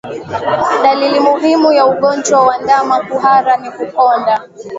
Dalili 0.83 1.19
muhimu 1.19 1.71
ya 1.71 1.85
ugonjwa 1.85 2.45
wa 2.47 2.57
ndama 2.57 3.01
kuhara 3.03 3.57
ni 3.57 3.71
kukonda 3.71 4.47